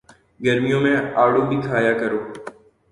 [0.45, 2.19] گرمیوں میں آڑو بھی کھایا کرو